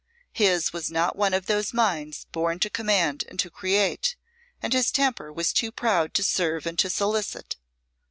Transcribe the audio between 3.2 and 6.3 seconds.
and to create; and his temper was too proud to